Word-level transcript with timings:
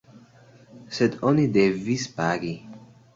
Sed 0.99 1.17
oni 1.31 1.45
devis 1.57 2.07
pagi. 2.17 2.51